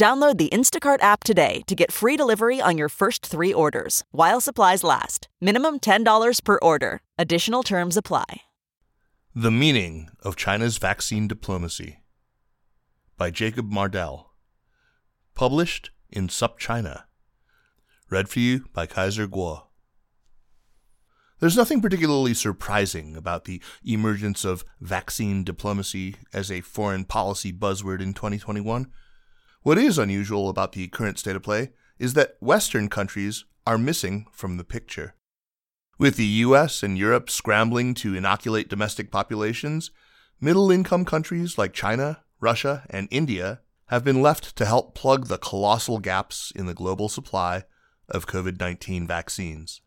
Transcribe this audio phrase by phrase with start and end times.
[0.00, 4.40] Download the Instacart app today to get free delivery on your first three orders while
[4.40, 5.28] supplies last.
[5.42, 7.02] Minimum $10 per order.
[7.18, 8.40] Additional terms apply.
[9.34, 11.98] The Meaning of China's Vaccine Diplomacy
[13.18, 14.28] by Jacob Mardell.
[15.34, 17.02] Published in SupChina.
[18.08, 19.64] Read for you by Kaiser Kuo.
[21.40, 28.00] There's nothing particularly surprising about the emergence of vaccine diplomacy as a foreign policy buzzword
[28.00, 28.90] in 2021.
[29.62, 34.26] What is unusual about the current state of play is that Western countries are missing
[34.32, 35.14] from the picture.
[35.98, 39.90] With the US and Europe scrambling to inoculate domestic populations,
[40.40, 45.36] middle income countries like China, Russia, and India have been left to help plug the
[45.36, 47.64] colossal gaps in the global supply
[48.08, 49.82] of COVID 19 vaccines.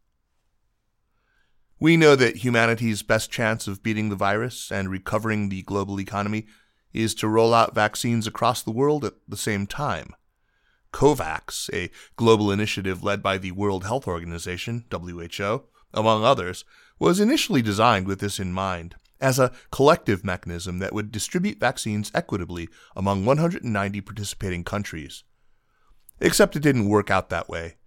[1.79, 6.45] We know that humanity's best chance of beating the virus and recovering the global economy
[6.93, 10.13] is to roll out vaccines across the world at the same time.
[10.91, 15.63] COVAX, a global initiative led by the World Health Organization, WHO,
[15.93, 16.63] among others,
[16.99, 22.11] was initially designed with this in mind, as a collective mechanism that would distribute vaccines
[22.13, 25.23] equitably among 190 participating countries.
[26.19, 27.77] Except it didn't work out that way.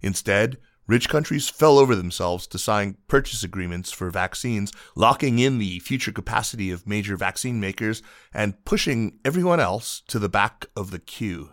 [0.00, 5.78] Instead, Rich countries fell over themselves to sign purchase agreements for vaccines, locking in the
[5.78, 8.02] future capacity of major vaccine makers
[8.34, 11.50] and pushing everyone else to the back of the queue.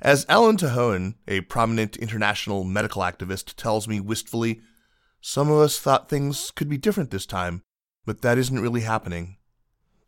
[0.00, 4.60] As Ellen 't Hoen, a prominent international medical activist, tells me wistfully,
[5.22, 7.62] some of us thought things could be different this time,
[8.04, 9.38] but that isn't really happening.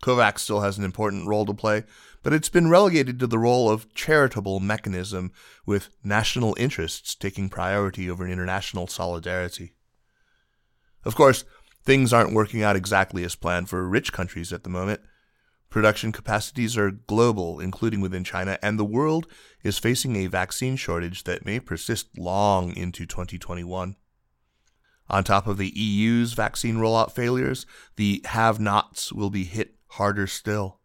[0.02, 1.84] COVAX still has an important role to play,
[2.22, 5.32] but it's been relegated to the role of charitable mechanism,
[5.64, 9.72] with national interests taking priority over international solidarity.
[11.04, 11.44] Of course,
[11.84, 15.00] things aren't working out exactly as planned for rich countries at the moment.
[15.70, 19.26] Production capacities are global, including within China, and the world
[19.62, 23.96] is facing a vaccine shortage that may persist long into 2021.
[25.08, 30.26] On top of the EU's vaccine rollout failures, the have nots will be hit harder
[30.26, 30.80] still.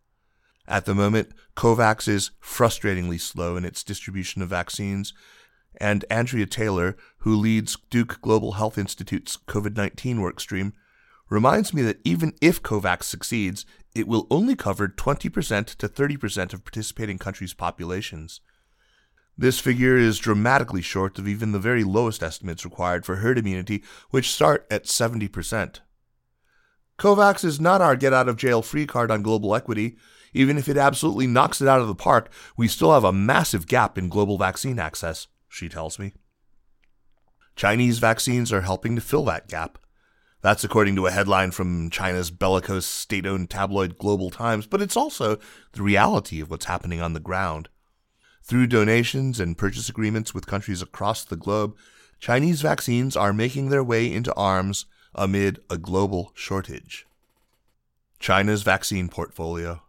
[0.68, 5.14] At the moment, COVAX is frustratingly slow in its distribution of vaccines,
[5.80, 10.74] and Andrea Taylor, who leads Duke Global Health Institute's COVID 19 workstream,
[11.30, 16.64] reminds me that even if COVAX succeeds, it will only cover 20% to 30% of
[16.64, 18.42] participating countries' populations.
[19.38, 23.84] This figure is dramatically short of even the very lowest estimates required for herd immunity,
[24.10, 25.80] which start at 70%.
[27.02, 29.98] COVAX is not our get out of jail free card on global equity.
[30.36, 33.66] Even if it absolutely knocks it out of the park, we still have a massive
[33.66, 36.14] gap in global vaccine access, she tells me.
[37.56, 39.80] Chinese vaccines are helping to fill that gap.
[40.42, 44.96] That's according to a headline from China's bellicose state owned tabloid Global Times, but it's
[44.96, 45.40] also
[45.72, 47.68] the reality of what's happening on the ground.
[48.44, 51.76] Through donations and purchase agreements with countries across the globe,
[52.20, 57.06] Chinese vaccines are making their way into arms amid a global shortage.
[58.20, 59.82] China's vaccine portfolio.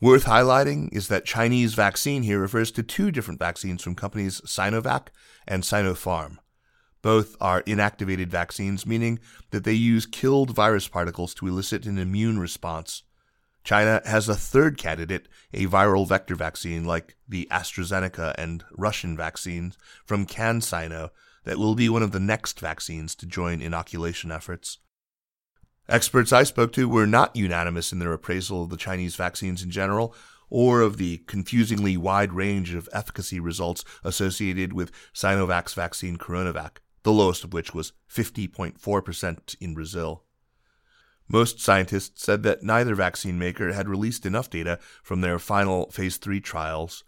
[0.00, 5.08] Worth highlighting is that Chinese vaccine here refers to two different vaccines from companies Sinovac
[5.46, 6.38] and Sinopharm.
[7.02, 9.20] Both are inactivated vaccines, meaning
[9.50, 13.02] that they use killed virus particles to elicit an immune response.
[13.62, 19.76] China has a third candidate, a viral vector vaccine like the AstraZeneca and Russian vaccines
[20.04, 21.10] from CanSino,
[21.44, 24.78] that will be one of the next vaccines to join inoculation efforts.
[25.88, 29.70] Experts I spoke to were not unanimous in their appraisal of the Chinese vaccines in
[29.70, 30.14] general,
[30.48, 37.12] or of the confusingly wide range of efficacy results associated with Sinovac's vaccine Coronavac, the
[37.12, 40.24] lowest of which was 50.4% in Brazil.
[41.28, 46.16] Most scientists said that neither vaccine maker had released enough data from their final phase
[46.16, 47.04] 3 trials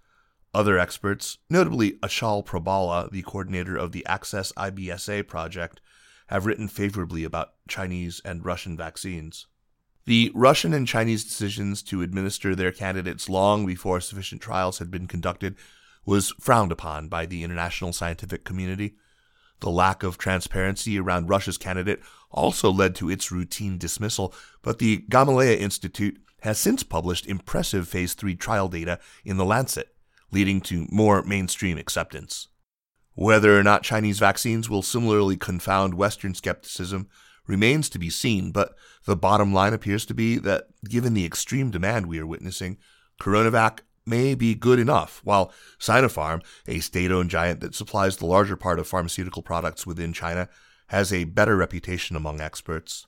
[0.54, 5.80] other experts, notably Achal Prabhala, the coordinator of the Access IBSA project,
[6.26, 9.46] have written favorably about Chinese and Russian vaccines.
[10.04, 15.06] The Russian and Chinese decisions to administer their candidates long before sufficient trials had been
[15.06, 15.56] conducted
[16.04, 18.96] was frowned upon by the international scientific community.
[19.60, 22.00] The lack of transparency around Russia's candidate
[22.30, 28.14] also led to its routine dismissal, but the Gamaleya Institute has since published impressive phase
[28.14, 29.94] 3 trial data in The Lancet
[30.32, 32.48] leading to more mainstream acceptance.
[33.14, 37.08] Whether or not Chinese vaccines will similarly confound Western skepticism
[37.46, 38.74] remains to be seen, but
[39.04, 42.78] the bottom line appears to be that given the extreme demand we are witnessing,
[43.20, 48.56] Coronavac may be good enough, while Sinopharm, a state owned giant that supplies the larger
[48.56, 50.48] part of pharmaceutical products within China,
[50.88, 53.06] has a better reputation among experts.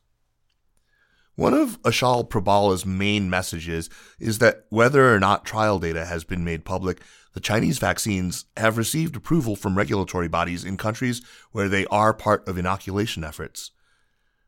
[1.37, 3.91] One of Achal Prabhala's main messages
[4.21, 7.01] is that whether or not trial data has been made public,
[7.33, 12.47] the Chinese vaccines have received approval from regulatory bodies in countries where they are part
[12.47, 13.73] of inoculation efforts.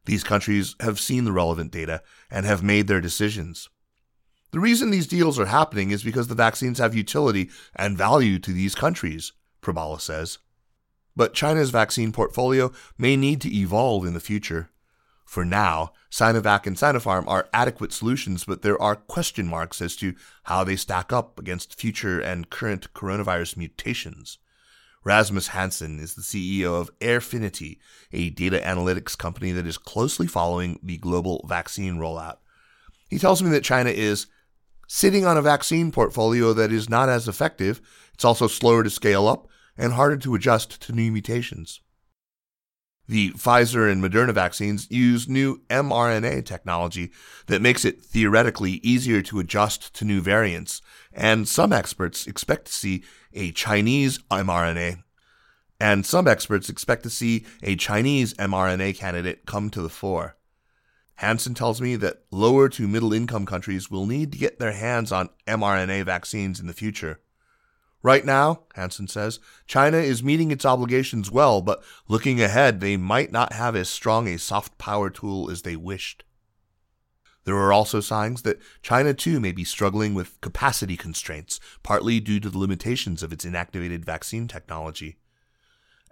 [0.05, 3.69] These countries have seen the relevant data and have made their decisions.
[4.53, 8.53] The reason these deals are happening is because the vaccines have utility and value to
[8.53, 10.39] these countries, Prabhala says.
[11.17, 14.71] But China's vaccine portfolio may need to evolve in the future.
[15.27, 20.15] For now, Sinovac and Sinopharm are adequate solutions, but there are question marks as to
[20.45, 24.39] how they stack up against future and current coronavirus mutations.
[25.05, 27.79] Rasmus Hansen is the CEO of Airfinity,
[28.13, 32.39] a data analytics company that is closely following the global vaccine rollout.
[33.09, 34.29] He tells me that China is
[34.89, 37.81] sitting on a vaccine portfolio that is not as effective,
[38.15, 41.81] it's also slower to scale up, and harder to adjust to new mutations.
[43.09, 47.13] The Pfizer and Moderna vaccines use new mRNA technology
[47.47, 50.83] that makes it theoretically easier to adjust to new variants,
[51.13, 55.03] and some experts expect to see a Chinese mRNA
[55.79, 60.37] and some experts expect to see a Chinese mRNA candidate come to the fore.
[61.17, 65.13] Hansen tells me that lower to middle income countries will need to get their hands
[65.13, 67.21] on mRNA vaccines in the future.
[68.07, 73.33] Right now, Hansen says, China is meeting its obligations well, but looking ahead, they might
[73.33, 76.23] not have as strong a soft power tool as they wished.
[77.43, 82.39] There are also signs that China too may be struggling with capacity constraints, partly due
[82.39, 85.19] to the limitations of its inactivated vaccine technology.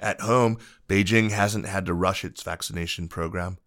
[0.00, 0.58] At home,
[0.88, 3.58] Beijing hasn't had to rush its vaccination program.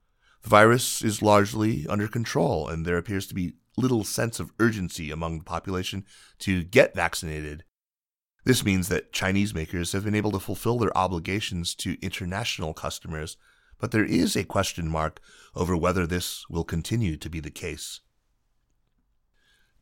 [0.41, 5.11] The virus is largely under control, and there appears to be little sense of urgency
[5.11, 6.03] among the population
[6.39, 7.63] to get vaccinated
[8.47, 13.35] this means that Chinese makers have been able to fulfill their obligations to international customers,
[13.77, 15.19] but there is a question mark
[15.53, 17.99] over whether this will continue to be the case.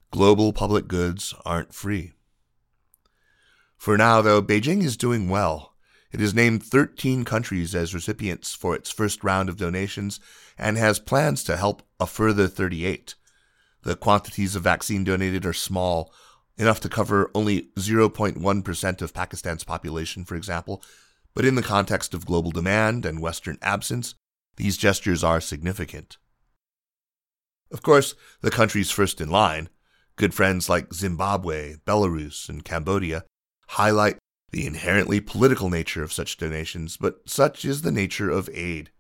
[0.10, 2.14] Global public goods aren't free.
[3.78, 5.76] For now, though, Beijing is doing well.
[6.12, 10.20] It has named 13 countries as recipients for its first round of donations
[10.58, 13.14] and has plans to help a further 38.
[13.84, 16.12] The quantities of vaccine donated are small,
[16.58, 20.84] enough to cover only 0.1% of Pakistan's population, for example,
[21.34, 24.16] but in the context of global demand and Western absence,
[24.58, 26.18] these gestures are significant.
[27.72, 29.70] Of course, the countries first in line,
[30.16, 33.26] good friends like Zimbabwe, Belarus, and Cambodia,
[33.70, 34.18] highlight
[34.52, 38.92] the inherently political nature of such donations, but such is the nature of aid.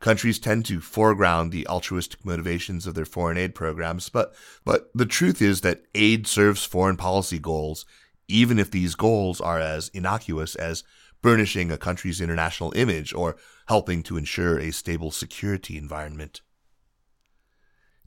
[0.00, 4.32] Countries tend to foreground the altruistic motivations of their foreign aid programs, but,
[4.64, 7.84] but the truth is that aid serves foreign policy goals,
[8.28, 10.84] even if these goals are as innocuous as
[11.20, 13.36] burnishing a country's international image or
[13.66, 16.42] helping to ensure a stable security environment.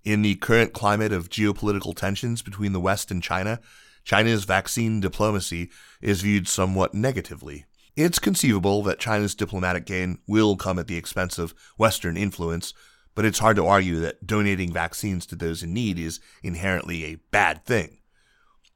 [0.03, 3.59] In the current climate of geopolitical tensions between the West and China,
[4.03, 5.69] China's vaccine diplomacy
[6.01, 7.65] is viewed somewhat negatively.
[7.95, 12.73] It's conceivable that China's diplomatic gain will come at the expense of Western influence,
[13.15, 17.19] but it's hard to argue that donating vaccines to those in need is inherently a
[17.31, 17.97] bad thing.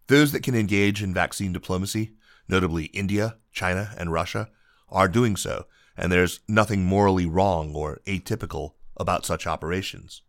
[0.07, 2.12] Those that can engage in vaccine diplomacy,
[2.50, 4.50] notably India, China, and Russia,
[4.89, 10.22] are doing so, and there's nothing morally wrong or atypical about such operations.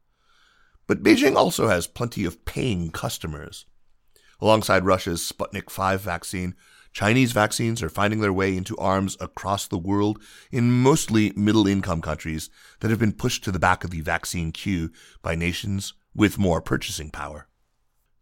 [0.87, 3.66] But Beijing also has plenty of paying customers.
[4.40, 6.55] Alongside Russia's Sputnik V vaccine,
[6.97, 10.19] Chinese vaccines are finding their way into arms across the world
[10.50, 12.49] in mostly middle income countries
[12.81, 16.62] that have been pushed to the back of the vaccine queue by nations with more
[16.62, 17.49] purchasing power.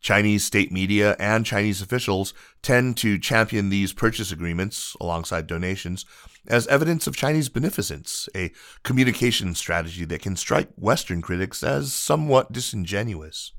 [0.01, 6.05] Chinese state media and Chinese officials tend to champion these purchase agreements, alongside donations,
[6.49, 8.51] as evidence of Chinese beneficence, a
[8.83, 13.53] communication strategy that can strike Western critics as somewhat disingenuous.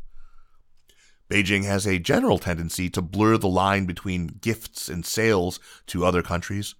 [1.29, 6.22] Beijing has a general tendency to blur the line between gifts and sales to other
[6.22, 6.75] countries.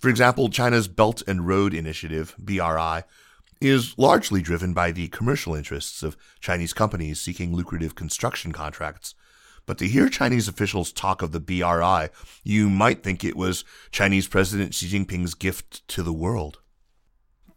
[0.00, 3.02] For example, China's Belt and Road Initiative, BRI,
[3.60, 9.14] is largely driven by the commercial interests of Chinese companies seeking lucrative construction contracts.
[9.66, 12.08] But to hear Chinese officials talk of the BRI,
[12.42, 16.60] you might think it was Chinese President Xi Jinping's gift to the world.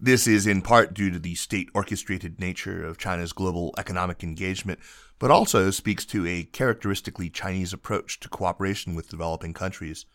[0.03, 4.79] This is in part due to the state orchestrated nature of China's global economic engagement,
[5.19, 10.07] but also speaks to a characteristically Chinese approach to cooperation with developing countries.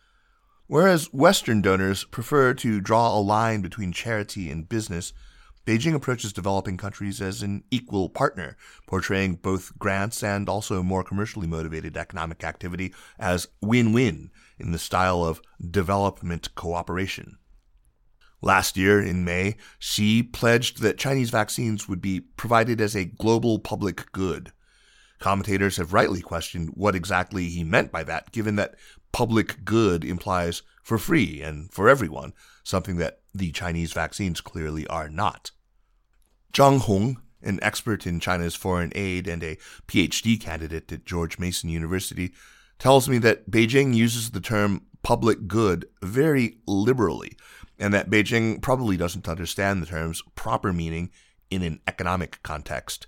[0.67, 5.13] Whereas Western donors prefer to draw a line between charity and business,
[5.65, 8.57] Beijing approaches developing countries as an equal partner,
[8.89, 14.81] portraying both grants and also more commercially motivated economic activity as win win in the
[14.81, 15.41] style of
[15.71, 17.39] development cooperation.
[18.47, 23.59] Last year, in May, Xi pledged that Chinese vaccines would be provided as a global
[23.59, 24.53] public good.
[25.19, 28.77] Commentators have rightly questioned what exactly he meant by that, given that
[29.11, 35.09] public good implies for free and for everyone, something that the Chinese vaccines clearly are
[35.09, 35.51] not.
[36.53, 41.69] Zhang Hong, an expert in China's foreign aid and a PhD candidate at George Mason
[41.69, 42.33] University,
[42.79, 47.33] tells me that Beijing uses the term public good very liberally,
[47.79, 51.11] and that Beijing probably doesn't understand the term's proper meaning
[51.51, 53.07] in an economic context.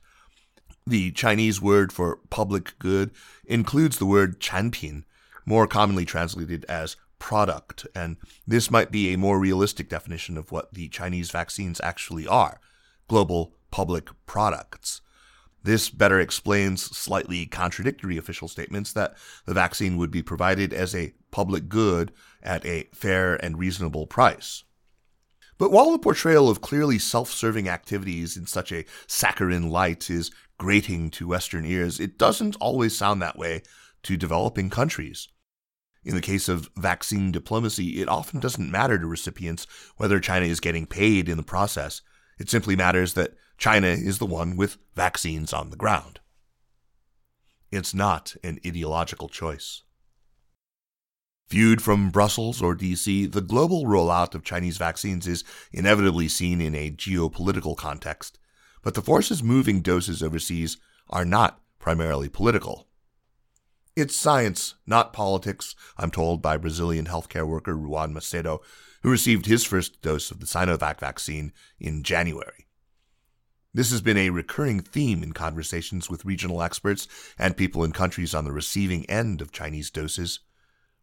[0.87, 3.11] The Chinese word for public good
[3.45, 5.05] includes the word 产品,
[5.45, 10.73] more commonly translated as product, and this might be a more realistic definition of what
[10.73, 12.61] the Chinese vaccines actually are
[13.09, 15.01] global public products.
[15.63, 21.13] This better explains slightly contradictory official statements that the vaccine would be provided as a
[21.31, 24.65] public good at a fair and reasonable price.
[25.59, 30.31] But while the portrayal of clearly self serving activities in such a saccharine light is
[30.57, 33.63] grating to Western ears, it doesn't always sound that way
[34.05, 35.29] to developing countries.
[36.05, 39.67] In the case of vaccine diplomacy, it often doesn't matter to recipients
[39.97, 42.03] whether China is getting paid in the process.
[42.39, 46.21] It simply matters that China is the one with vaccines on the ground.
[47.73, 49.83] It's not an ideological choice.
[51.51, 56.75] Viewed from Brussels or DC, the global rollout of Chinese vaccines is inevitably seen in
[56.75, 58.39] a geopolitical context,
[58.83, 60.77] but the forces moving doses overseas
[61.09, 62.87] are not primarily political.
[63.97, 68.61] It's science, not politics, I'm told by Brazilian healthcare worker Ruan Macedo,
[69.03, 72.67] who received his first dose of the Sinovac vaccine in January.
[73.73, 78.35] This has been a recurring theme in conversations with regional experts and people in countries
[78.35, 80.41] on the receiving end of Chinese doses.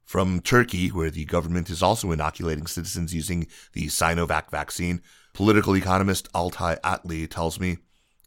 [0.05, 5.01] From Turkey, where the government is also inoculating citizens using the Sinovac vaccine,
[5.33, 7.77] political economist Altay Atli tells me,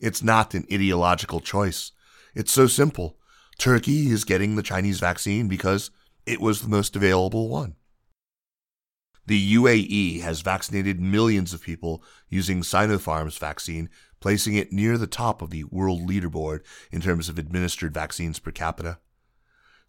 [0.00, 1.92] it's not an ideological choice.
[2.34, 3.16] It's so simple.
[3.58, 5.90] Turkey is getting the Chinese vaccine because
[6.26, 7.76] it was the most available one.
[9.26, 13.88] The UAE has vaccinated millions of people using Sinopharm's vaccine,
[14.20, 18.50] placing it near the top of the world leaderboard in terms of administered vaccines per
[18.50, 18.98] capita.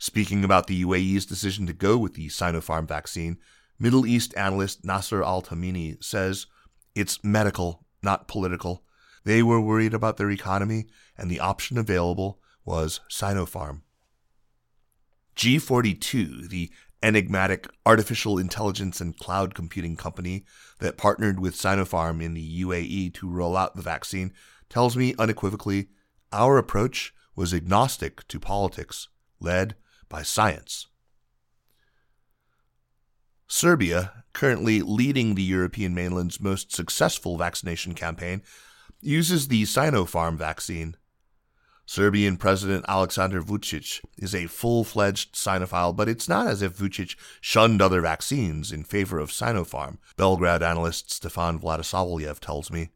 [0.01, 3.37] Speaking about the UAE's decision to go with the Sinopharm vaccine,
[3.77, 6.47] Middle East analyst Nasser Al Tamimi says
[6.95, 8.85] it's medical, not political.
[9.25, 10.87] They were worried about their economy,
[11.17, 13.81] and the option available was Sinopharm.
[15.35, 16.71] G42, the
[17.03, 20.45] enigmatic artificial intelligence and cloud computing company
[20.79, 24.31] that partnered with Sinopharm in the UAE to roll out the vaccine,
[24.69, 25.89] tells me unequivocally
[26.31, 29.09] our approach was agnostic to politics,
[29.41, 29.75] led
[30.09, 30.87] by science.
[33.47, 38.41] Serbia, currently leading the European mainland's most successful vaccination campaign,
[39.01, 40.95] uses the Sinopharm vaccine
[41.89, 47.15] Serbian President Aleksandar Vucic is a full fledged Sinophile, but it's not as if Vucic
[47.41, 52.89] shunned other vaccines in favor of Sinopharm, Belgrade analyst Stefan Vladisavljev tells me.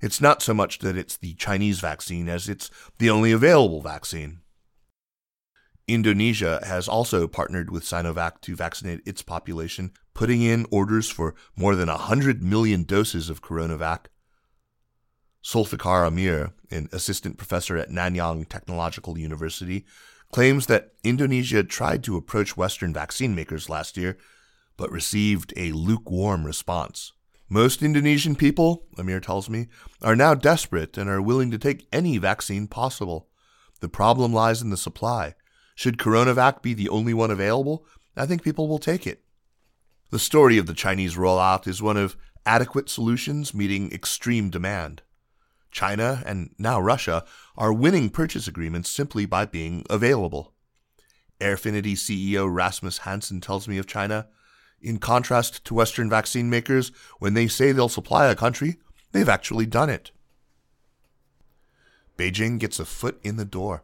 [0.00, 4.40] It's not so much that it's the Chinese vaccine as it's the only available vaccine.
[5.86, 11.74] Indonesia has also partnered with Sinovac to vaccinate its population, putting in orders for more
[11.74, 14.06] than 100 million doses of Coronavac
[15.44, 19.84] Zulfikar Amir, an assistant professor at Nanyang Technological University,
[20.32, 24.16] claims that Indonesia tried to approach Western vaccine makers last year,
[24.78, 27.12] but received a lukewarm response.
[27.50, 29.68] Most Indonesian people, Amir tells me,
[30.00, 33.28] are now desperate and are willing to take any vaccine possible.
[33.80, 35.34] The problem lies in the supply.
[35.74, 37.84] Should CoronaVac be the only one available,
[38.16, 39.24] I think people will take it.
[40.10, 42.16] The story of the Chinese rollout is one of
[42.46, 45.02] adequate solutions meeting extreme demand.
[45.70, 47.24] China, and now Russia,
[47.56, 50.52] are winning purchase agreements simply by being available.
[51.40, 54.28] Airfinity CEO Rasmus Hansen tells me of China.
[54.80, 58.76] In contrast to Western vaccine makers, when they say they'll supply a country,
[59.10, 60.12] they've actually done it.
[62.16, 63.82] Beijing gets a foot in the door.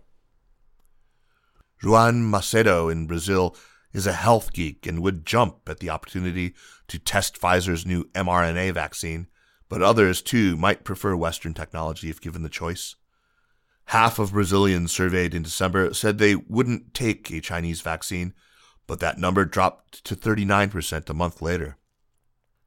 [1.82, 3.56] Ruan Macedo in Brazil
[3.92, 6.54] is a health geek and would jump at the opportunity
[6.88, 9.26] to test Pfizer's new mRNA vaccine
[9.70, 12.96] but others too might prefer Western technology if given the choice.
[13.86, 18.34] Half of Brazilians surveyed in December said they wouldn't take a Chinese vaccine,
[18.86, 21.78] but that number dropped to 39% a month later.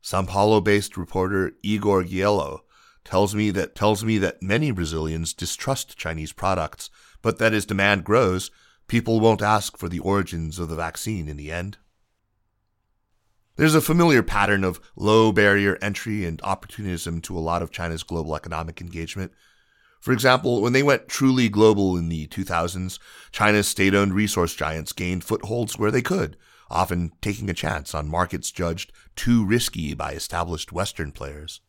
[0.02, 2.62] Sao Paulo-based reporter Igor Gielow
[3.04, 6.90] tells me that tells me that many Brazilians distrust Chinese products,
[7.22, 8.50] but that as demand grows,
[8.94, 11.80] people won't ask for the origins of the vaccine in the end.
[13.56, 18.04] There's a familiar pattern of low barrier entry and opportunism to a lot of China's
[18.04, 19.32] global economic engagement.
[20.00, 23.00] For example, when they went truly global in the 2000s,
[23.32, 26.38] China's state owned resource giants gained footholds where they could,
[26.70, 31.62] often taking a chance on markets judged too risky by established Western players.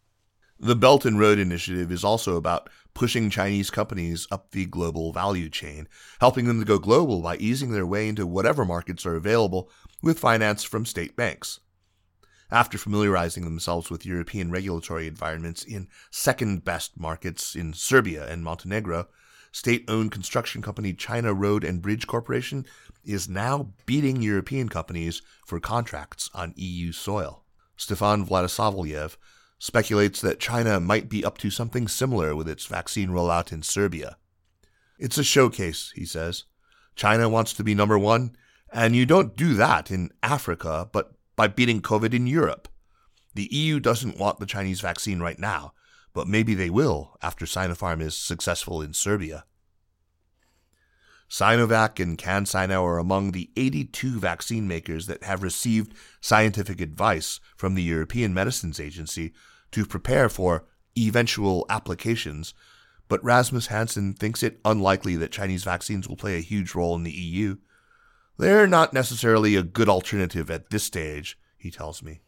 [0.58, 5.49] The Belt and Road Initiative is also about pushing Chinese companies up the global value
[5.49, 5.88] chain,
[6.20, 9.70] helping them to go global by easing their way into whatever markets are available
[10.02, 11.61] with finance from state banks
[12.54, 19.08] after familiarizing themselves with European regulatory environments in second best markets in Serbia and Montenegro,
[19.50, 22.64] state owned construction company China Road and Bridge Corporation
[23.04, 27.42] is now beating European companies for contracts on EU soil.
[27.76, 29.16] Stefan Vladisavljev
[29.64, 34.18] speculates that China might be up to something similar with its vaccine rollout in Serbia.
[34.99, 36.44] It's a showcase, he says.
[36.97, 38.37] China wants to be number one,
[38.71, 42.68] and you don't do that in Africa, but by beating COVID in Europe.
[43.33, 45.73] The EU doesn't want the Chinese vaccine right now,
[46.12, 49.47] but maybe they will after Sinopharm is successful in Serbia.
[51.30, 57.75] Sinovac and CanSino are among the 82 vaccine makers that have received scientific advice from
[57.75, 59.33] the European Medicines Agency
[59.74, 60.64] to prepare for
[60.96, 62.54] eventual applications,
[63.08, 67.02] but Rasmus Hansen thinks it unlikely that Chinese vaccines will play a huge role in
[67.02, 67.56] the EU.
[68.38, 72.20] They're not necessarily a good alternative at this stage, he tells me.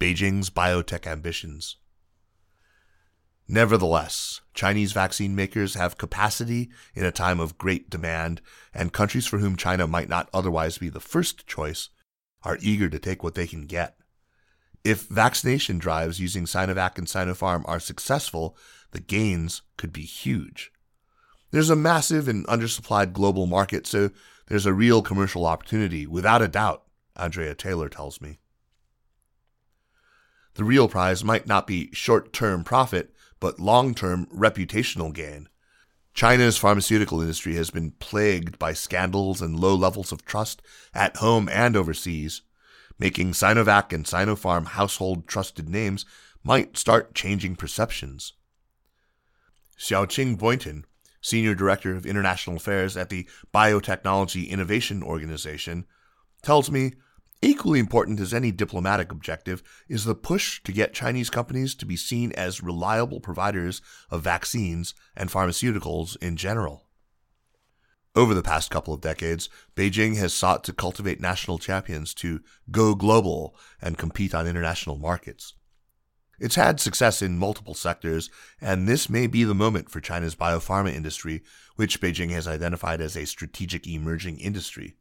[0.00, 1.76] Beijing's biotech ambitions.
[3.46, 8.40] Nevertheless, Chinese vaccine makers have capacity in a time of great demand,
[8.74, 11.90] and countries for whom China might not otherwise be the first choice
[12.42, 13.96] are eager to take what they can get.
[14.86, 18.56] If vaccination drives using Sinovac and Sinopharm are successful,
[18.92, 20.70] the gains could be huge.
[21.50, 24.10] There's a massive and undersupplied global market, so
[24.46, 26.84] there's a real commercial opportunity, without a doubt,
[27.16, 28.38] Andrea Taylor tells me.
[30.54, 35.48] The real prize might not be short term profit, but long term reputational gain.
[36.14, 40.62] China's pharmaceutical industry has been plagued by scandals and low levels of trust
[40.94, 42.42] at home and overseas.
[42.98, 46.06] Making Sinovac and Sinopharm household trusted names
[46.42, 48.32] might start changing perceptions.
[49.78, 50.86] Xiaoqing Boynton,
[51.20, 55.84] Senior Director of International Affairs at the Biotechnology Innovation Organization,
[56.42, 56.92] tells me
[57.42, 61.96] equally important as any diplomatic objective is the push to get Chinese companies to be
[61.96, 66.85] seen as reliable providers of vaccines and pharmaceuticals in general.
[68.16, 72.94] Over the past couple of decades, Beijing has sought to cultivate national champions to go
[72.94, 75.52] global and compete on international markets.
[76.40, 80.94] It's had success in multiple sectors, and this may be the moment for China's biopharma
[80.94, 81.42] industry,
[81.76, 84.96] which Beijing has identified as a strategic emerging industry.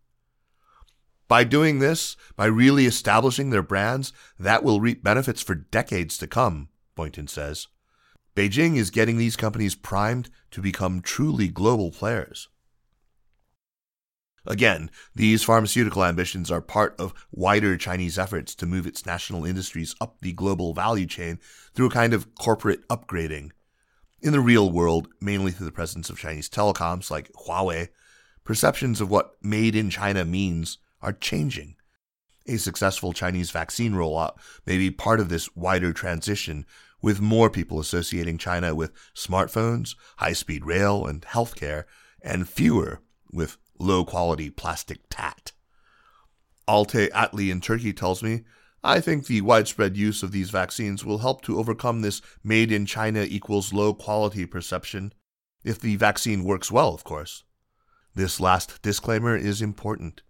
[1.30, 6.28] By doing this, by really establishing their brands, that will reap benefits for decades to
[6.28, 7.68] come, Boynton says.
[8.36, 12.50] Beijing is getting these companies primed to become truly global players.
[14.48, 19.96] Again, these pharmaceutical ambitions are part of wider Chinese efforts to move its national industries
[20.00, 21.40] up the global value chain
[21.74, 23.52] through a kind of corporate upgrading.
[24.22, 27.90] In the real world, mainly through the presence of Chinese telecoms like Huawei,
[28.44, 31.76] perceptions of what made in China means are changing.
[32.48, 34.36] A successful Chinese vaccine rollout
[34.68, 36.66] may be part of this wider transition,
[37.02, 41.86] with more people associating China with smartphones, high speed rail, and healthcare,
[42.22, 45.52] and fewer with low quality plastic tat.
[46.68, 48.44] Altay Atli in Turkey tells me,
[48.84, 52.86] I think the widespread use of these vaccines will help to overcome this made in
[52.86, 55.14] China equals low quality perception,
[55.64, 57.44] if the vaccine works well, of course.
[58.14, 60.22] This last disclaimer is important.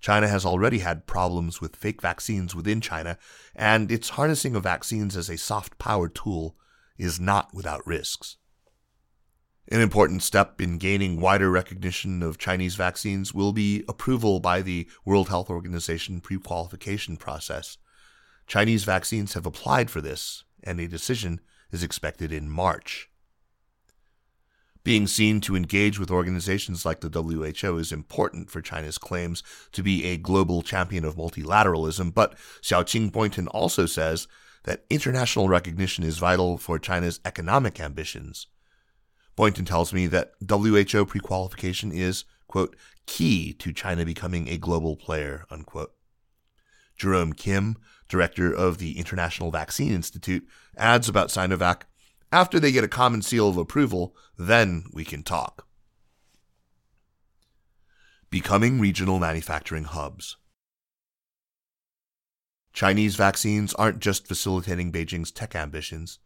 [0.00, 3.18] China has already had problems with fake vaccines within China,
[3.54, 6.56] and its harnessing of vaccines as a soft power tool
[6.96, 8.36] is not without risks.
[9.70, 14.88] An important step in gaining wider recognition of Chinese vaccines will be approval by the
[15.04, 17.76] World Health Organization pre qualification process.
[18.46, 23.10] Chinese vaccines have applied for this, and a decision is expected in March.
[24.84, 29.82] Being seen to engage with organizations like the WHO is important for China's claims to
[29.82, 34.28] be a global champion of multilateralism, but Xiaoqing Boynton also says
[34.64, 38.46] that international recognition is vital for China's economic ambitions.
[39.38, 42.74] Boynton tells me that WHO prequalification is, quote,
[43.06, 45.92] key to China becoming a global player, unquote.
[46.96, 47.76] Jerome Kim,
[48.08, 50.44] director of the International Vaccine Institute,
[50.76, 51.82] adds about Sinovac
[52.32, 55.68] after they get a common seal of approval, then we can talk.
[58.30, 60.36] Becoming regional manufacturing hubs.
[62.72, 66.18] Chinese vaccines aren't just facilitating Beijing's tech ambitions.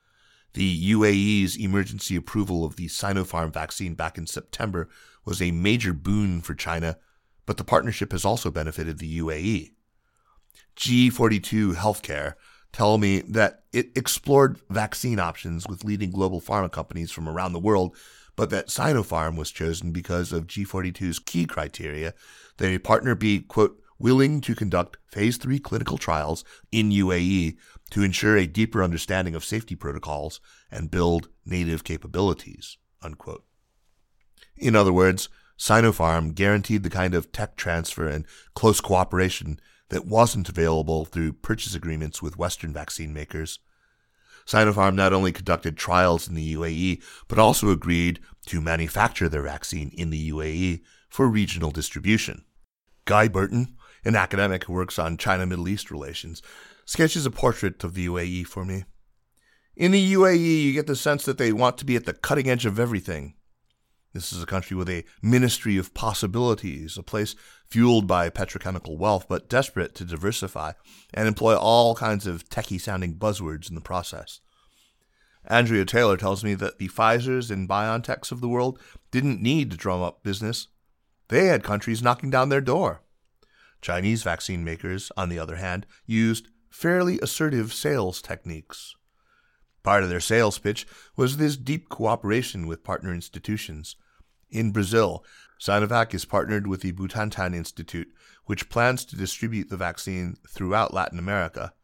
[0.54, 4.88] The UAE's emergency approval of the Sinopharm vaccine back in September
[5.24, 6.98] was a major boon for China,
[7.46, 9.72] but the partnership has also benefited the UAE.
[10.76, 12.34] G42 Healthcare
[12.72, 17.58] tell me that it explored vaccine options with leading global pharma companies from around the
[17.58, 17.96] world,
[18.36, 22.14] but that Sinopharm was chosen because of G42's key criteria
[22.56, 27.56] that a partner be, quote, willing to conduct phase 3 clinical trials in UAE
[27.92, 33.44] to ensure a deeper understanding of safety protocols and build native capabilities, unquote.
[34.56, 35.28] In other words,
[35.58, 38.24] Sinopharm guaranteed the kind of tech transfer and
[38.54, 43.58] close cooperation that wasn't available through purchase agreements with Western vaccine makers.
[44.46, 49.90] Sinopharm not only conducted trials in the UAE, but also agreed to manufacture their vaccine
[49.90, 52.46] in the UAE for regional distribution.
[53.04, 56.40] Guy Burton, an academic who works on China Middle East relations,
[56.84, 58.84] sketches a portrait of the UAE for me.
[59.76, 62.48] In the UAE, you get the sense that they want to be at the cutting
[62.48, 63.34] edge of everything.
[64.12, 67.34] This is a country with a ministry of possibilities, a place
[67.70, 70.72] fueled by petrochemical wealth, but desperate to diversify
[71.14, 74.40] and employ all kinds of techie sounding buzzwords in the process.
[75.46, 78.78] Andrea Taylor tells me that the Pfizers and BioNTechs of the world
[79.10, 80.68] didn't need to drum up business.
[81.28, 83.02] They had countries knocking down their door.
[83.80, 88.96] Chinese vaccine makers, on the other hand, used fairly assertive sales techniques.
[89.82, 93.96] Part of their sales pitch was this deep cooperation with partner institutions.
[94.50, 95.24] In Brazil,
[95.60, 98.08] Sinovac is partnered with the Butantan Institute,
[98.46, 101.74] which plans to distribute the vaccine throughout Latin America.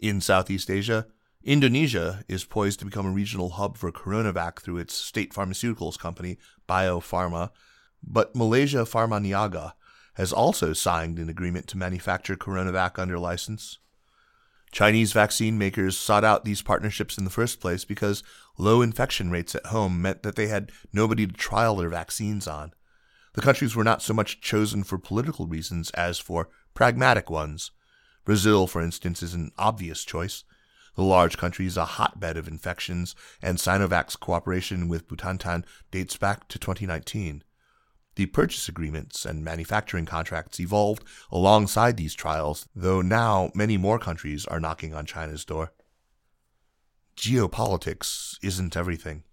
[0.00, 1.06] In Southeast Asia,
[1.42, 6.38] Indonesia is poised to become a regional hub for Coronavac through its state pharmaceuticals company,
[6.66, 7.50] Bio Farma,
[8.02, 9.72] but Malaysia Pharmaniaga
[10.14, 13.78] has also signed an agreement to manufacture Coronavac under license.
[14.72, 18.22] Chinese vaccine makers sought out these partnerships in the first place because
[18.56, 22.72] low infection rates at home meant that they had nobody to trial their vaccines on.
[23.34, 27.72] The countries were not so much chosen for political reasons as for pragmatic ones.
[28.24, 30.44] Brazil, for instance, is an obvious choice.
[30.96, 36.48] The large country is a hotbed of infections, and Sinovac's cooperation with Butantan dates back
[36.48, 37.42] to 2019.
[38.16, 44.44] The purchase agreements and manufacturing contracts evolved alongside these trials, though now many more countries
[44.46, 45.72] are knocking on China's door.
[47.16, 49.24] Geopolitics isn't everything.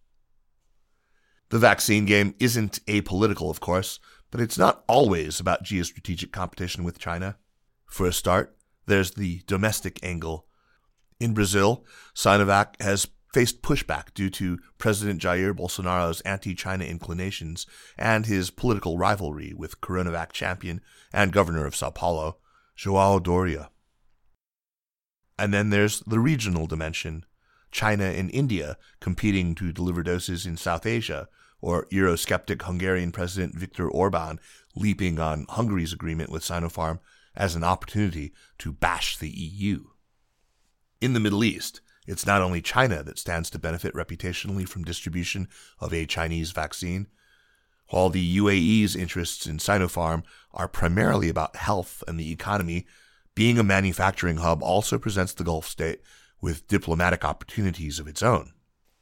[1.50, 4.00] The vaccine game isn't apolitical, of course,
[4.32, 7.38] but it's not always about geostrategic competition with China.
[7.86, 10.46] For a start, there's the domestic angle.
[11.20, 13.08] In Brazil, Sinovac has
[13.38, 19.80] faced pushback due to President Jair Bolsonaro's anti China inclinations and his political rivalry with
[19.80, 20.82] Coronavac champion
[21.14, 22.38] and governor of Sao Paulo,
[22.76, 23.70] Joao Doria.
[25.38, 27.28] And then there's the regional dimension
[27.70, 31.30] China and India competing to deliver doses in South Asia,
[31.62, 34.40] or Eurosceptic Hungarian President Viktor Orban
[34.76, 37.02] leaping on Hungary's agreement with Sinopharm
[37.36, 39.84] as an opportunity to bash the EU.
[41.00, 45.48] In the Middle East, it's not only China that stands to benefit reputationally from distribution
[45.80, 47.08] of a Chinese vaccine.
[47.90, 52.88] While the UAE's interests in Sinopharm are primarily about health and the economy,
[53.36, 56.02] being a manufacturing hub also presents the Gulf state
[56.42, 58.54] with diplomatic opportunities of its own.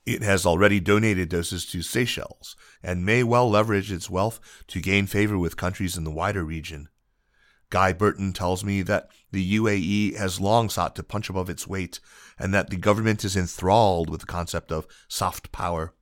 [0.05, 5.07] It has already donated doses to Seychelles and may well leverage its wealth to gain
[5.07, 6.89] favor with countries in the wider region.
[7.69, 11.99] Guy Burton tells me that the UAE has long sought to punch above its weight
[12.38, 15.93] and that the government is enthralled with the concept of soft power.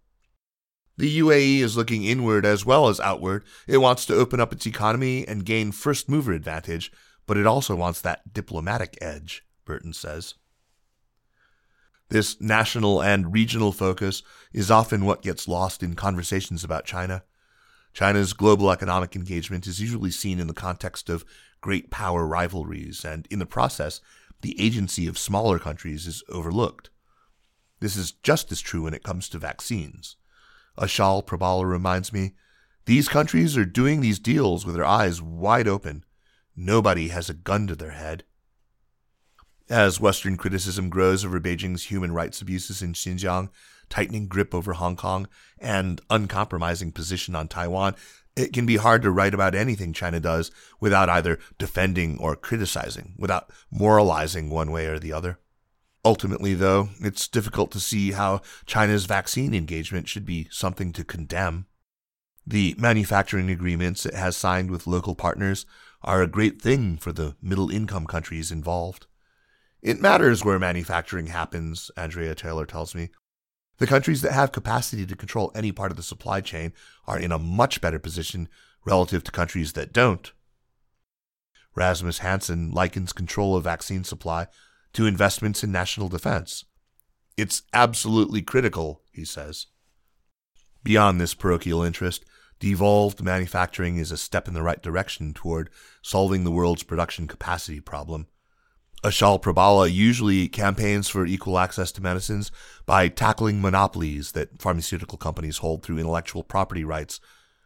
[0.97, 3.43] The UAE is looking inward as well as outward.
[3.67, 6.91] It wants to open up its economy and gain first mover advantage,
[7.25, 10.35] but it also wants that diplomatic edge, Burton says.
[12.09, 14.21] This national and regional focus
[14.51, 17.23] is often what gets lost in conversations about China.
[17.93, 21.25] China's global economic engagement is usually seen in the context of
[21.63, 24.01] great power rivalries, and in the process,
[24.41, 26.89] the agency of smaller countries is overlooked.
[27.79, 30.17] This is just as true when it comes to vaccines.
[30.77, 32.33] Achal Prabhala reminds me
[32.85, 36.03] these countries are doing these deals with their eyes wide open.
[36.53, 38.25] Nobody has a gun to their head.
[39.69, 43.49] As Western criticism grows over Beijing's human rights abuses in Xinjiang,
[43.87, 47.95] tightening grip over Hong Kong, and uncompromising position on Taiwan,
[48.35, 53.15] it can be hard to write about anything China does without either defending or criticizing,
[53.17, 55.39] without moralizing one way or the other.
[56.05, 61.67] Ultimately, though, it's difficult to see how China's vaccine engagement should be something to condemn.
[62.45, 65.65] The manufacturing agreements it has signed with local partners
[66.01, 69.05] are a great thing for the middle income countries involved.
[69.81, 73.09] It matters where manufacturing happens, Andrea Taylor tells me.
[73.77, 76.73] The countries that have capacity to control any part of the supply chain
[77.07, 78.47] are in a much better position
[78.85, 80.31] relative to countries that don't.
[81.75, 84.47] Rasmus Hansen likens control of vaccine supply
[84.93, 86.65] to investments in national defense.
[87.35, 89.67] It's absolutely critical, he says.
[90.83, 92.25] Beyond this parochial interest,
[92.59, 95.69] devolved manufacturing is a step in the right direction toward
[96.01, 98.27] solving the world's production capacity problem.
[99.03, 102.51] Achal Prabhala usually campaigns for equal access to medicines
[102.85, 107.19] by tackling monopolies that pharmaceutical companies hold through intellectual property rights.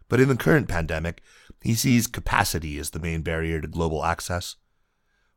[0.09, 1.21] But in the current pandemic,
[1.61, 4.55] he sees capacity as the main barrier to global access.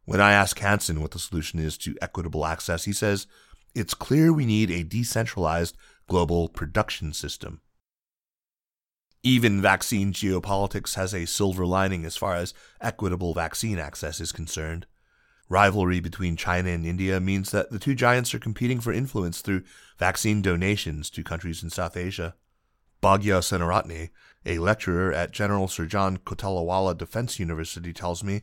[0.06, 3.26] When I ask Hansen what the solution is to equitable access, he says,
[3.74, 5.76] It's clear we need a decentralized
[6.08, 7.60] global production system.
[9.22, 14.86] Even vaccine geopolitics has a silver lining as far as equitable vaccine access is concerned.
[15.50, 19.64] Rivalry between China and India means that the two giants are competing for influence through
[19.98, 22.36] vaccine donations to countries in South Asia.
[23.02, 24.10] Bhagya Senaratne,
[24.46, 28.42] a lecturer at General Sir John Kotelawala Defense University, tells me,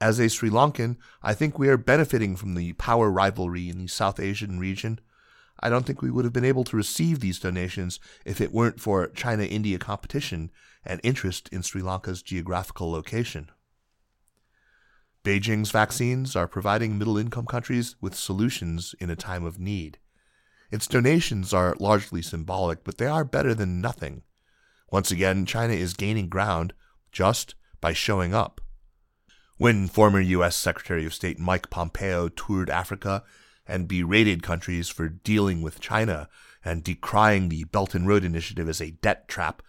[0.00, 3.86] As a Sri Lankan, I think we are benefiting from the power rivalry in the
[3.86, 5.00] South Asian region.
[5.60, 8.80] I don't think we would have been able to receive these donations if it weren't
[8.80, 10.50] for China India competition
[10.82, 13.50] and interest in Sri Lanka's geographical location.
[15.28, 19.98] Beijing's vaccines are providing middle income countries with solutions in a time of need.
[20.70, 24.22] Its donations are largely symbolic, but they are better than nothing.
[24.90, 26.72] Once again, China is gaining ground
[27.12, 28.62] just by showing up.
[29.58, 30.56] When former U.S.
[30.56, 33.22] Secretary of State Mike Pompeo toured Africa
[33.66, 36.30] and berated countries for dealing with China
[36.64, 39.60] and decrying the Belt and Road Initiative as a debt trap,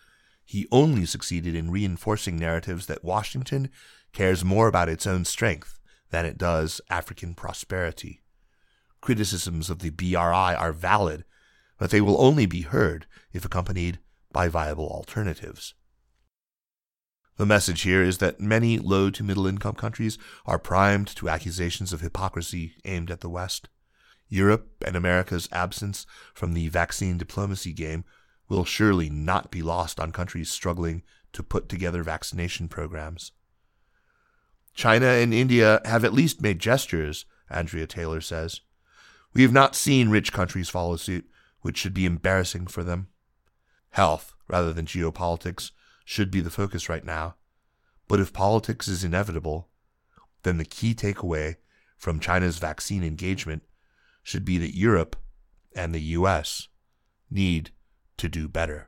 [0.45, 3.69] he only succeeded in reinforcing narratives that Washington
[4.13, 5.79] cares more about its own strength
[6.11, 8.21] than it does African prosperity.
[9.01, 10.15] Criticisms of the BRI
[10.55, 11.23] are valid,
[11.77, 13.99] but they will only be heard if accompanied
[14.31, 15.73] by viable alternatives.
[17.37, 21.93] The message here is that many low to middle income countries are primed to accusations
[21.93, 23.69] of hypocrisy aimed at the West.
[24.27, 28.03] Europe and America's absence from the vaccine diplomacy game
[28.49, 33.31] will surely not be lost on countries struggling to put together vaccination programs.
[34.79, 38.61] China and India have at least made gestures, Andrea Taylor says.
[39.33, 41.25] We have not seen rich countries follow suit,
[41.59, 43.09] which should be embarrassing for them.
[43.89, 45.71] Health, rather than geopolitics,
[46.05, 47.35] should be the focus right now.
[48.07, 49.67] But if politics is inevitable,
[50.43, 51.57] then the key takeaway
[51.97, 53.63] from China's vaccine engagement
[54.23, 55.17] should be that Europe
[55.75, 56.69] and the US
[57.29, 57.71] need
[58.15, 58.87] to do better.